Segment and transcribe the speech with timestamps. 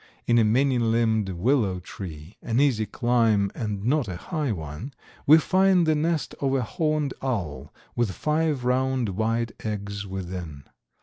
[0.25, 4.95] In a many limbed willow tree, an easy climb and not a high one,
[5.27, 10.63] we find the nest of a horned owl, with five round white eggs within.